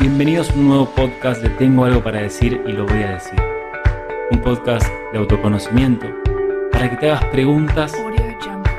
[0.00, 3.38] Bienvenidos a un nuevo podcast de Tengo algo para decir y lo voy a decir.
[4.30, 6.06] Un podcast de autoconocimiento
[6.72, 7.94] para que te hagas preguntas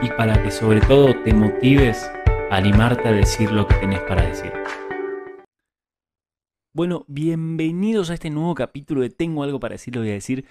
[0.01, 2.09] y para que sobre todo te motives
[2.49, 4.51] a animarte a decir lo que tenés para decir.
[6.73, 10.45] Bueno, bienvenidos a este nuevo capítulo de Tengo algo para decir, lo voy a decir.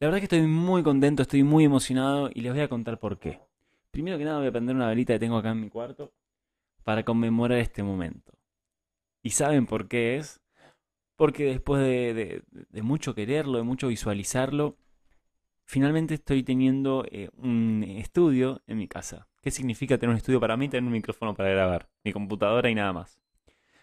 [0.00, 3.18] La verdad que estoy muy contento, estoy muy emocionado y les voy a contar por
[3.18, 3.40] qué.
[3.90, 6.14] Primero que nada voy a prender una velita que tengo acá en mi cuarto
[6.84, 8.35] para conmemorar este momento.
[9.26, 10.40] ¿Y saben por qué es?
[11.16, 12.44] Porque después de,
[12.80, 14.78] mucho quererlo, de mucho visualizarlo,
[15.64, 19.26] finalmente estoy teniendo eh, un estudio en mi casa.
[19.42, 20.68] ¿Qué significa tener un estudio para mí?
[20.68, 23.18] Tener un micrófono para grabar, mi computadora y nada más.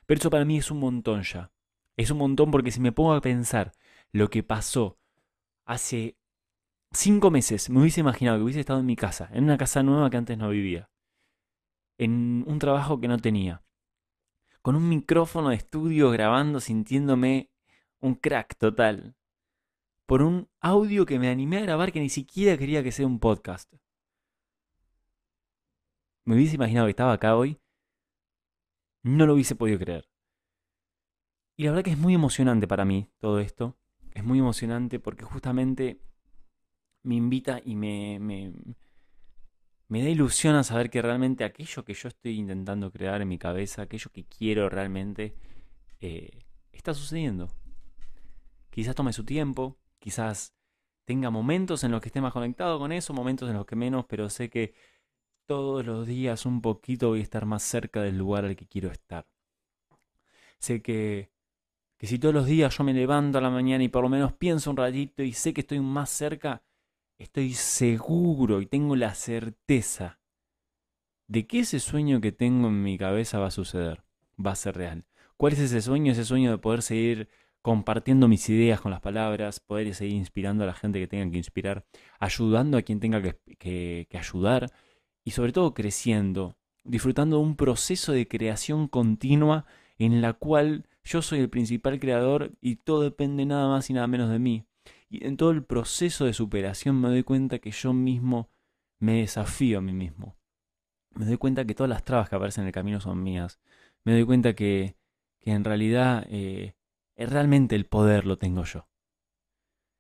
[0.06, 1.52] Pero eso para mí es un montón ya.
[1.98, 3.74] Es un montón porque si me pongo a pensar
[4.14, 4.98] lo que pasó
[5.66, 6.16] hace
[6.94, 10.10] cinco meses, me hubiese imaginado que hubiese estado en mi casa, en una casa nueva
[10.10, 10.90] que antes no vivía,
[11.98, 13.62] en un trabajo que no tenía,
[14.64, 17.52] con un micrófono de estudio grabando, sintiéndome
[18.00, 19.14] un crack total,
[20.06, 23.20] por un audio que me animé a grabar que ni siquiera quería que sea un
[23.20, 23.74] podcast.
[26.24, 27.60] Me hubiese imaginado que estaba acá hoy,
[29.04, 30.10] no lo hubiese podido creer.
[31.58, 33.78] Y la verdad que es muy emocionante para mí todo esto.
[34.14, 36.00] Es muy emocionante porque justamente
[37.02, 38.54] me invita y me, me,
[39.94, 43.38] me da ilusión a saber que realmente aquello que yo estoy intentando crear en mi
[43.38, 45.36] cabeza, aquello que quiero realmente,
[46.02, 47.48] eh, está sucediendo.
[48.72, 50.56] Quizás tome su tiempo, quizás
[51.06, 54.06] tenga momentos en los que esté más conectado con eso, momentos en los que menos,
[54.10, 54.74] pero sé que
[55.46, 58.90] todos los días un poquito voy a estar más cerca del lugar al que quiero
[58.90, 59.28] estar.
[60.58, 61.30] Sé que,
[61.98, 64.34] que si todos los días yo me levanto a la mañana y por lo menos
[64.34, 66.64] pienso un ratito y sé que estoy más cerca,
[67.24, 70.20] estoy seguro y tengo la certeza
[71.28, 74.04] de que ese sueño que tengo en mi cabeza va a suceder,
[74.44, 75.06] va a ser real.
[75.38, 76.12] ¿Cuál es ese sueño?
[76.12, 77.30] Ese sueño de poder seguir
[77.62, 81.38] compartiendo mis ideas con las palabras, poder seguir inspirando a la gente que tenga que
[81.38, 81.86] inspirar,
[82.20, 84.70] ayudando a quien tenga que, ayudar
[85.24, 89.66] y sobre todo creciendo, disfrutando de un proceso de creación continua
[89.98, 94.08] en la cual yo soy el principal creador y todo depende nada más y nada
[94.08, 94.66] menos de mí.
[95.14, 98.50] Y en todo el proceso de superación me doy cuenta que yo mismo
[98.98, 100.36] me desafío a mí mismo.
[101.12, 103.60] Me doy cuenta que todas las trabas que aparecen en el camino son mías.
[104.06, 104.96] Me doy cuenta que,
[105.40, 106.74] que en realidad eh,
[107.16, 108.88] realmente el poder lo tengo yo.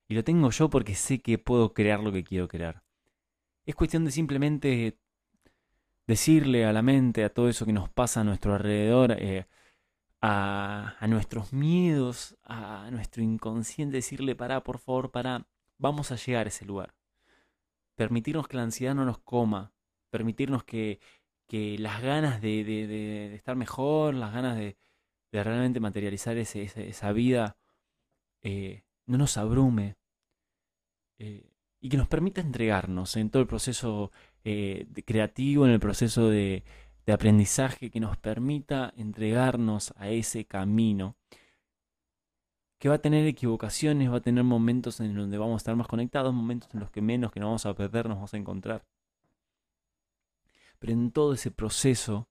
[0.07, 2.81] Y lo tengo yo porque sé que puedo crear lo que quiero crear.
[3.68, 4.97] Es cuestión de simplemente
[6.07, 9.46] decirle a la mente, a todo eso que nos pasa a nuestro alrededor, eh,
[10.25, 15.47] a, nuestros miedos, a nuestro inconsciente, decirle, para, por favor, para,
[15.78, 16.95] vamos a llegar a ese lugar.
[17.95, 19.73] Permitirnos que la ansiedad no nos coma,
[20.09, 21.01] permitirnos que,
[21.45, 24.78] que las ganas de, de, estar mejor, las ganas de,
[25.34, 27.57] realmente materializar ese, esa vida,
[28.41, 29.97] eh, no nos abrume.
[31.17, 31.50] Eh,
[31.81, 34.13] y que nos permita entregarnos en todo el proceso
[34.45, 36.63] eh, creativo, en el proceso de,
[37.06, 41.18] de aprendizaje que nos permita entregarnos a ese camino,
[42.80, 45.88] que va a tener equivocaciones, va a tener momentos en donde vamos a estar más
[45.88, 48.86] conectados, momentos en los que menos, que no vamos a perder, nos vamos a encontrar.
[50.80, 52.30] Pero en todo ese proceso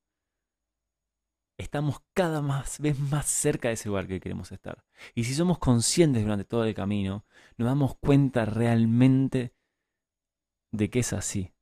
[1.57, 4.85] estamos cada más, vez más cerca de ese lugar que queremos estar.
[5.15, 7.25] Y si somos conscientes durante todo el camino,
[7.57, 9.55] nos damos cuenta realmente
[10.71, 11.55] de que es así,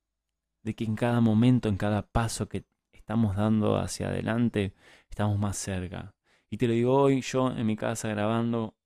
[0.63, 2.65] de que en cada momento, en cada paso que
[3.11, 4.73] estamos dando hacia adelante,
[5.09, 6.15] estamos más cerca.
[6.49, 8.77] Y te lo digo hoy, yo en mi casa grabando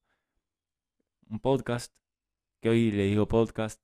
[1.30, 1.94] un podcast,
[2.59, 3.80] que hoy le digo podcast,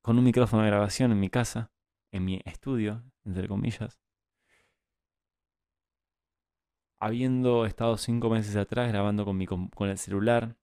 [0.00, 1.70] con un micrófono de grabación en mi casa,
[2.12, 4.00] en mi estudio, entre comillas.
[6.98, 10.56] Habiendo estado cinco meses atrás grabando con, mi, con el celular,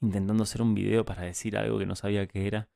[0.00, 2.68] intentando hacer un video para decir algo que no sabía qué era,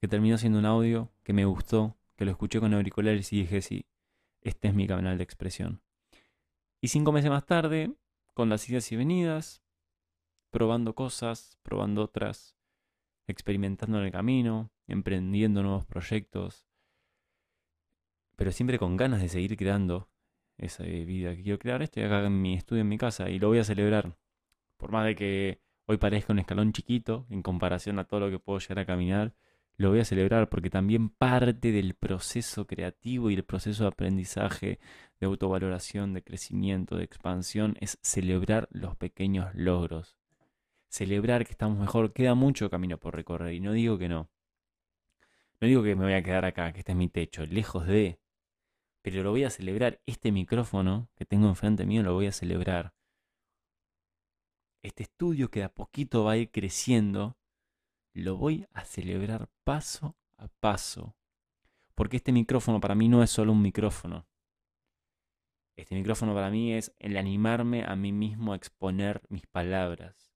[0.00, 3.60] que terminó siendo un audio que me gustó, que lo escuché con auriculares y dije,
[3.60, 3.84] sí,
[4.42, 5.82] este es mi canal de expresión.
[6.80, 7.94] Y cinco meses más tarde,
[8.34, 9.62] con las idas y venidas,
[10.50, 12.56] probando cosas, probando otras,
[13.26, 16.66] experimentando en el camino, emprendiendo nuevos proyectos,
[18.36, 20.08] pero siempre con ganas de seguir creando
[20.58, 21.82] esa vida que quiero crear.
[21.82, 24.16] Estoy acá en mi estudio, en mi casa, y lo voy a celebrar.
[24.76, 28.38] Por más de que hoy parezca un escalón chiquito en comparación a todo lo que
[28.38, 29.34] puedo llegar a caminar,
[29.82, 34.78] lo voy a celebrar porque también parte del proceso creativo y el proceso de aprendizaje,
[35.20, 40.16] de autovaloración, de crecimiento, de expansión, es celebrar los pequeños logros.
[40.88, 42.12] Celebrar que estamos mejor.
[42.12, 44.30] Queda mucho camino por recorrer y no digo que no.
[45.60, 48.20] No digo que me voy a quedar acá, que este es mi techo, lejos de.
[49.02, 50.00] Pero lo voy a celebrar.
[50.06, 52.94] Este micrófono que tengo enfrente mío lo voy a celebrar.
[54.82, 57.36] este estudio que de a poquito va a ir creciendo,
[58.14, 61.16] lo voy a celebrar paso a paso.
[61.94, 64.26] Porque este micrófono para mí no es solo un micrófono.
[65.76, 70.32] Este micrófono para mí es el animarme a mí mismo a exponer mis palabras.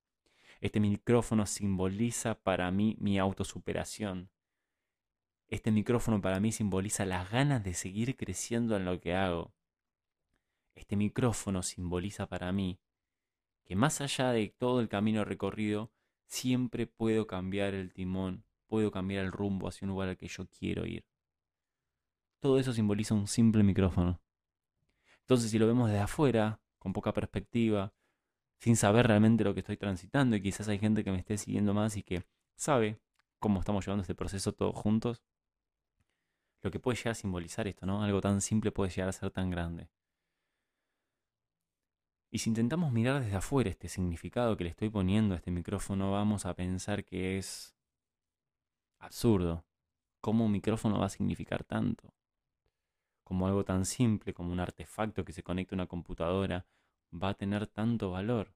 [0.61, 4.31] Este micrófono simboliza para mí mi autosuperación.
[5.49, 9.55] Este micrófono para mí simboliza las ganas de seguir creciendo en lo que hago.
[10.75, 12.81] Este micrófono simboliza para mí
[13.65, 15.91] que más allá de todo el camino recorrido,
[16.27, 20.47] siempre puedo cambiar el timón, puedo cambiar el rumbo hacia un lugar al que yo
[20.49, 21.05] quiero ir.
[22.41, 24.21] Todo eso simboliza un simple micrófono.
[25.21, 27.93] Entonces, si lo vemos desde afuera, con poca perspectiva,
[28.59, 31.75] sin saber realmente lo que estoy transitando, y quizás hay gente que me esté siguiendo
[31.75, 32.25] más y que
[32.55, 33.01] sabe
[33.39, 35.23] cómo estamos llevando este proceso todos juntos,
[36.63, 38.03] lo que puede llegar a simbolizar esto, ¿no?
[38.03, 39.89] Algo tan simple puede llegar a ser tan grande.
[42.37, 46.13] Y si intentamos mirar desde afuera este significado que le estoy poniendo a este micrófono,
[46.13, 47.75] vamos a pensar que es
[48.99, 49.65] absurdo.
[50.21, 52.13] ¿Cómo un micrófono va a significar tanto?
[53.25, 56.67] Como algo tan simple como un artefacto que se conecta a una computadora
[57.11, 58.55] va a tener tanto valor.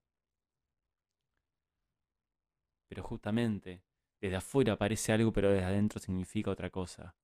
[2.86, 3.82] Pero justamente,
[4.20, 7.16] desde afuera parece algo, pero desde adentro significa otra cosa.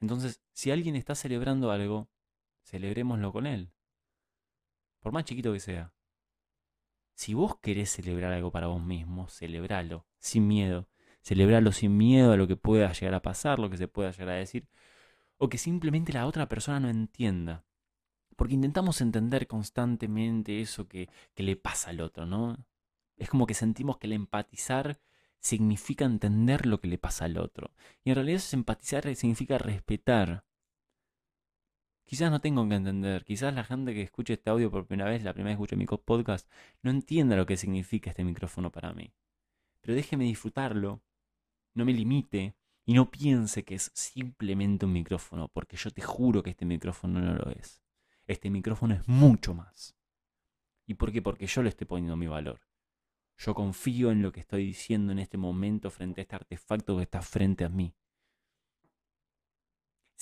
[0.00, 2.08] Entonces, si alguien está celebrando algo,
[2.62, 3.74] celebrémoslo con él
[5.02, 5.92] por más chiquito que sea.
[7.14, 10.88] Si vos querés celebrar algo para vos mismo, celebralo, sin miedo.
[11.22, 14.30] Celebralo sin miedo a lo que pueda llegar a pasar, lo que se pueda llegar
[14.30, 14.66] a decir,
[15.38, 17.64] o que simplemente la otra persona no entienda.
[18.36, 22.56] Porque intentamos entender constantemente eso que, que le pasa al otro, ¿no?
[23.16, 25.00] Es como que sentimos que el empatizar
[25.38, 27.72] significa entender lo que le pasa al otro.
[28.04, 30.44] Y en realidad empatizar significa respetar.
[32.04, 35.22] Quizás no tengo que entender, quizás la gente que escuche este audio por primera vez,
[35.22, 36.50] la primera vez que escuche mi podcast,
[36.82, 39.14] no entienda lo que significa este micrófono para mí.
[39.80, 41.02] Pero déjeme disfrutarlo,
[41.74, 42.54] no me limite
[42.84, 47.20] y no piense que es simplemente un micrófono, porque yo te juro que este micrófono
[47.20, 47.82] no lo es.
[48.26, 49.96] Este micrófono es mucho más.
[50.86, 51.22] ¿Y por qué?
[51.22, 52.60] Porque yo le estoy poniendo mi valor.
[53.38, 57.02] Yo confío en lo que estoy diciendo en este momento frente a este artefacto que
[57.02, 57.94] está frente a mí.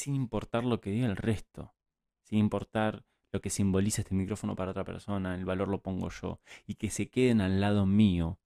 [0.01, 1.75] Sin importar lo que diga el resto
[2.23, 6.41] sin importar lo que simboliza este micrófono para otra persona, el valor lo pongo yo,
[6.67, 8.39] y que se queden al lado mío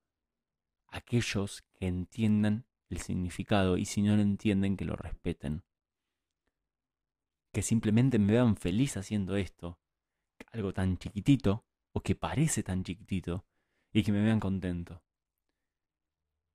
[0.89, 5.63] aquellos que entiendan el significado y si no lo entienden que lo respeten.
[7.53, 9.79] Que simplemente me vean feliz haciendo esto,
[10.51, 13.45] algo tan chiquitito o que parece tan chiquitito
[13.93, 15.05] y que me vean contento.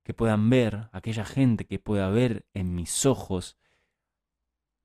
[0.02, 3.56] Que puedan ver, aquella gente que pueda ver en mis ojos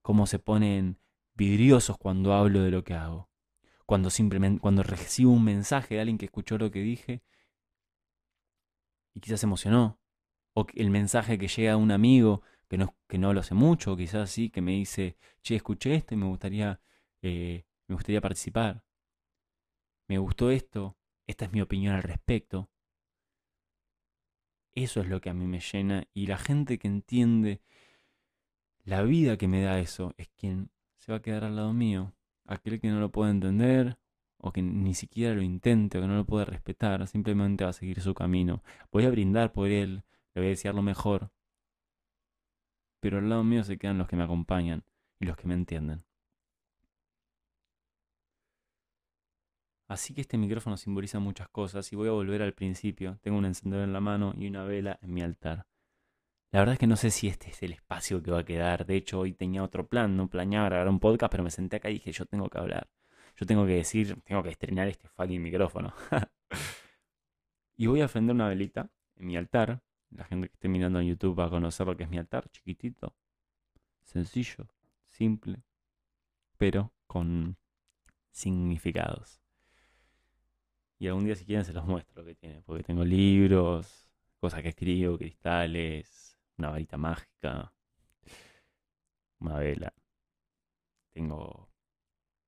[0.06, 1.00] cómo se ponen
[1.34, 3.32] vidriosos cuando hablo de lo que hago.
[3.88, 7.24] Cuando simplemente, cuando recibo un mensaje de alguien que escuchó lo que dije
[9.16, 10.00] y quizás se emocionó.
[10.54, 13.94] O el mensaje que llega a un amigo que no, que no lo hace mucho,
[13.94, 16.80] o quizás sí, que me dice, che, escuché esto y me gustaría,
[17.24, 18.86] eh, me gustaría participar.
[20.08, 22.70] Me gustó esto, esta es mi opinión al respecto.
[24.76, 27.64] Eso es lo que a mí me llena y la gente que entiende
[28.86, 32.14] la vida que me da eso es quien se va a quedar al lado mío.
[32.46, 33.98] Aquel que no lo puede entender
[34.38, 37.74] o que ni siquiera lo intente o que no lo puede respetar, simplemente va a
[37.74, 38.64] seguir su camino.
[38.92, 41.32] Voy a brindar por él, le voy a desear lo mejor.
[43.00, 44.84] Pero al lado mío se quedan los que me acompañan
[45.20, 46.06] y los que me entienden.
[49.88, 53.18] Así que este micrófono simboliza muchas cosas y voy a volver al principio.
[53.22, 55.66] Tengo un encendedor en la mano y una vela en mi altar.
[56.56, 58.86] La verdad es que no sé si este es el espacio que va a quedar.
[58.86, 61.90] De hecho, hoy tenía otro plan, no planeaba grabar un podcast, pero me senté acá
[61.90, 62.90] y dije, yo tengo que hablar.
[63.36, 65.94] Yo tengo que decir, tengo que estrenar este fucking micrófono.
[67.76, 69.84] y voy a prender una velita en mi altar.
[70.12, 72.50] La gente que esté mirando en YouTube va a conocer lo que es mi altar,
[72.50, 73.14] chiquitito,
[74.06, 74.70] sencillo,
[75.10, 75.62] simple,
[76.56, 77.58] pero con
[78.32, 79.42] significados.
[81.00, 84.10] Y algún día si quieren se los muestro lo que tiene, porque tengo libros,
[84.40, 86.25] cosas que escribo, cristales,
[86.58, 87.74] una varita mágica,
[89.40, 89.94] una vela.
[91.14, 91.70] Tengo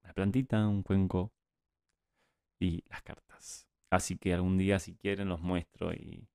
[0.03, 1.31] una plantita, un cuenco
[2.59, 3.67] y las cartas.
[3.89, 6.27] Así que algún día si quieren los muestro y,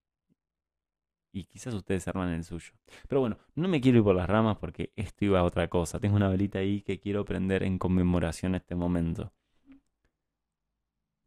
[1.32, 2.72] y quizás ustedes arman el suyo.
[3.08, 6.00] Pero bueno, no me quiero ir por las ramas porque esto iba a otra cosa.
[6.00, 9.32] Tengo una velita ahí que quiero prender en conmemoración a este momento.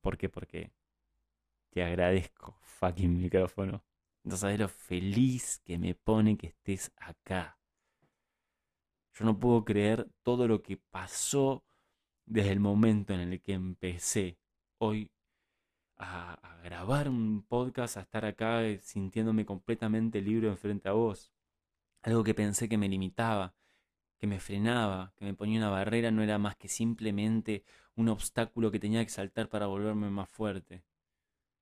[0.02, 0.30] ¿Por qué?
[0.30, 0.72] Porque
[1.72, 3.84] te agradezco, fucking micrófono.
[4.26, 7.60] No sabes lo feliz que me pone que estés acá.
[9.14, 11.64] Yo no puedo creer todo lo que pasó
[12.26, 14.40] desde el momento en el que empecé.
[14.80, 15.12] Hoy
[15.98, 21.32] a, grabar un podcast, a estar acá eh, sintiéndome completamente libre enfrente a vos.
[22.02, 23.54] Algo que pensé que me limitaba,
[24.18, 27.64] que me frenaba, que me ponía una barrera, no era más que simplemente
[27.96, 30.84] un obstáculo que tenía que saltar para volverme más fuerte.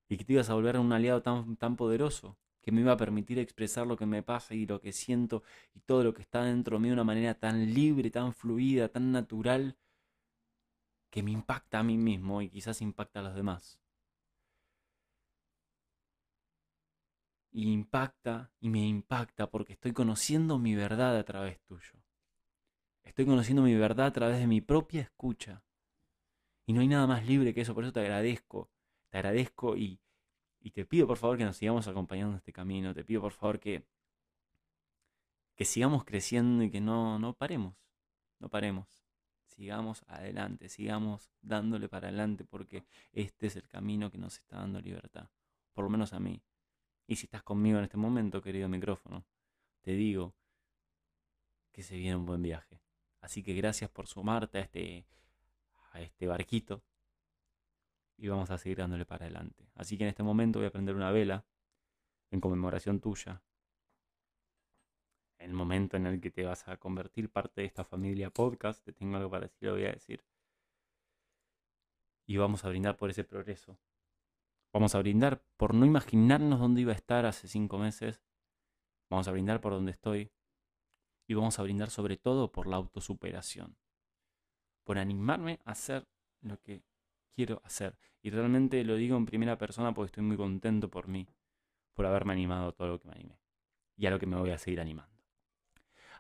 [0.08, 2.98] Y que te ibas a volver un aliado tan, tan poderoso, que me iba a
[2.98, 5.44] permitir expresar lo que me pasa y lo que siento
[5.76, 8.88] y todo lo que está dentro de mí de una manera tan libre, tan fluida,
[8.90, 9.78] tan natural,
[11.12, 13.80] que me impacta a mí mismo y quizás impacta a los demás.
[17.52, 22.02] Y impacta y me impacta porque estoy conociendo mi verdad a través tuyo.
[23.04, 25.64] Estoy conociendo mi verdad a través de mi propia escucha.
[26.66, 28.72] Y no hay nada más libre que eso, por eso te agradezco.
[29.10, 30.00] Te agradezco y,
[30.64, 32.94] y te pido por favor que nos sigamos acompañando en este camino.
[32.94, 33.84] Te pido por favor que,
[35.56, 37.76] que sigamos creciendo y que no, no paremos.
[38.40, 39.04] No paremos
[39.54, 44.82] sigamos adelante, sigamos dándole para adelante porque este es el camino que nos está dando
[44.82, 45.30] libertad,
[45.74, 46.42] por lo menos a mí.
[47.08, 49.26] Y si estás conmigo en este momento, querido micrófono,
[49.82, 50.34] te digo
[51.72, 52.82] que se viene un buen viaje.
[53.22, 55.06] Así que gracias por sumarte a este,
[55.92, 56.84] a este barquito
[58.24, 59.70] y vamos a seguir dándole para adelante.
[59.76, 61.46] Así que en este momento voy a prender una vela
[62.32, 63.44] en conmemoración tuya,
[65.40, 68.94] el momento en el que te vas a convertir parte de esta familia podcast, te
[68.94, 70.24] tengo algo para decir, lo voy a decir.
[72.26, 73.78] Y vamos a brindar por ese progreso.
[74.72, 78.24] Vamos a brindar por no imaginarnos dónde iba a estar hace cinco meses.
[79.10, 80.32] Vamos a brindar por donde estoy.
[81.28, 83.76] Y vamos a brindar sobre todo por la autosuperación.
[84.86, 86.08] Por animarme a hacer
[86.40, 86.84] lo que
[87.36, 87.98] quiero hacer.
[88.22, 91.28] Y realmente lo digo en primera persona porque estoy muy contento por mí.
[91.94, 93.40] Por haberme animado a todo lo que me animé.
[93.98, 95.12] Y a lo que me voy a seguir animando.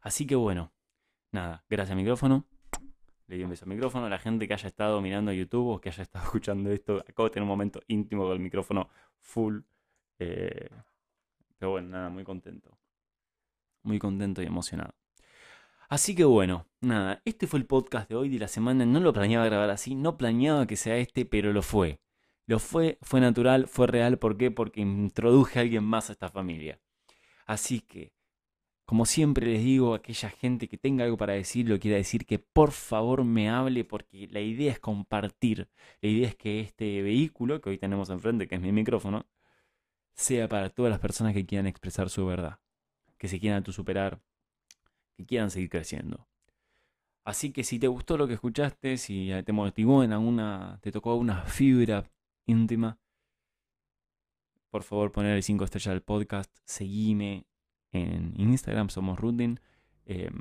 [0.01, 0.72] Así que bueno,
[1.32, 2.46] nada, gracias micrófono.
[3.27, 4.05] Le di un beso al micrófono.
[4.05, 7.29] A la gente que haya estado mirando YouTube o que haya estado escuchando esto, acabo
[7.29, 8.89] de tener un momento íntimo con el micrófono
[9.20, 9.62] full.
[10.20, 10.70] Eh,
[11.58, 12.77] pero bueno, nada, muy contento.
[13.84, 14.93] Muy contento y emocionado.
[15.93, 18.83] Así que bueno, nada, este fue el podcast de hoy de la semana.
[18.83, 22.00] No lo planeaba grabar así, no planeaba que sea este, pero lo fue.
[22.47, 24.17] Lo fue, fue natural, fue real.
[24.17, 24.50] ¿Por qué?
[24.50, 26.79] Porque introduje a alguien más a esta familia.
[27.45, 28.12] Así que
[28.85, 32.25] como siempre les digo a aquella gente que tenga algo para decir, lo quiera decir,
[32.25, 35.69] que por favor me hable porque la idea es compartir.
[36.01, 39.27] La idea es que este vehículo que hoy tenemos enfrente, que es mi micrófono,
[40.15, 42.59] sea para todas las personas que quieran expresar su verdad,
[43.19, 44.23] que se quieran superar,
[45.15, 46.27] que quieran seguir creciendo.
[47.24, 51.12] Así que si te gustó lo que escuchaste, si te motivó en alguna, te tocó
[51.12, 52.03] alguna fibra
[52.46, 53.00] íntima,
[54.70, 57.46] por favor poner el 5 estrellas al podcast, seguime,
[57.91, 59.60] en Instagram somos Rudin.
[60.05, 60.34] Em,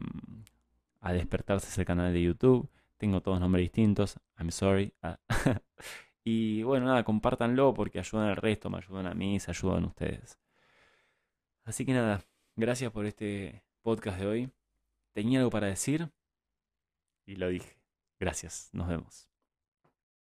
[1.00, 2.70] a despertarse es el canal de YouTube.
[2.96, 4.18] Tengo todos nombres distintos.
[4.38, 4.94] I'm sorry.
[5.02, 5.18] Ah,
[6.24, 10.38] y bueno, nada, compártanlo porque ayudan al resto, me ayudan a mí, se ayudan ustedes.
[11.64, 12.24] Así que nada,
[12.56, 14.52] gracias por este podcast de hoy.
[15.14, 16.10] Tenía algo para decir
[17.26, 17.78] y lo dije.
[18.18, 19.31] Gracias, nos vemos.